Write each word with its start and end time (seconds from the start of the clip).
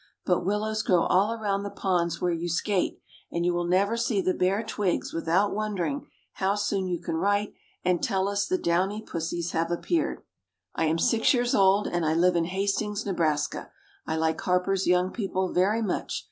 But 0.25 0.43
willows 0.43 0.81
grow 0.81 1.03
all 1.03 1.31
around 1.31 1.61
the 1.61 1.69
ponds 1.69 2.19
where 2.19 2.31
you 2.33 2.49
skate, 2.49 2.99
and 3.31 3.45
you 3.45 3.53
will 3.53 3.67
never 3.67 3.95
see 3.95 4.19
the 4.19 4.33
bare 4.33 4.63
twigs 4.63 5.13
without 5.13 5.53
wondering 5.53 6.07
how 6.33 6.55
soon 6.55 6.87
you 6.87 6.99
can 6.99 7.17
write 7.17 7.53
and 7.85 8.01
tell 8.01 8.27
us 8.27 8.47
the 8.47 8.57
downy 8.57 9.03
"pussies" 9.03 9.51
have 9.51 9.69
appeared. 9.69 10.23
I 10.73 10.85
am 10.85 10.97
six 10.97 11.35
years 11.35 11.53
old, 11.53 11.85
and 11.87 12.03
I 12.03 12.15
live 12.15 12.35
in 12.35 12.45
Hastings, 12.45 13.05
Nebraska. 13.05 13.69
I 14.07 14.15
like 14.15 14.41
Harper's 14.41 14.87
Young 14.87 15.11
People 15.11 15.53
very 15.53 15.83
much. 15.83 16.19